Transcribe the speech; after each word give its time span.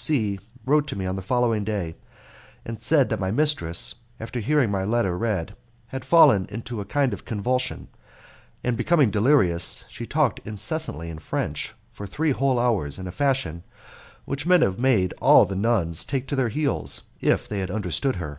C 0.00 0.36
C 0.36 0.40
wrote 0.64 0.86
to 0.86 0.94
me 0.94 1.06
on 1.06 1.16
the 1.16 1.22
following 1.22 1.64
day, 1.64 1.96
and 2.64 2.80
said 2.80 3.08
that 3.08 3.18
my 3.18 3.32
mistress, 3.32 3.96
after 4.20 4.38
hearing 4.38 4.70
my 4.70 4.84
letter 4.84 5.18
read, 5.18 5.56
had 5.88 6.04
fallen 6.04 6.46
into 6.50 6.80
a 6.80 6.84
kind 6.84 7.12
of 7.12 7.24
convulsion, 7.24 7.88
and, 8.62 8.76
becoming 8.76 9.10
delirious, 9.10 9.84
she 9.88 10.06
talked 10.06 10.38
incessantly 10.44 11.10
in 11.10 11.18
French 11.18 11.74
for 11.90 12.06
three 12.06 12.30
whole 12.30 12.60
hours 12.60 12.96
in 12.96 13.08
a 13.08 13.10
fashion 13.10 13.64
which 14.24 14.46
would 14.46 14.62
have 14.62 14.78
made 14.78 15.14
all 15.20 15.44
the 15.44 15.56
nuns 15.56 16.04
take 16.04 16.28
to 16.28 16.36
their 16.36 16.48
heels, 16.48 17.02
if 17.20 17.48
they 17.48 17.58
had 17.58 17.68
understood 17.68 18.14
her. 18.22 18.38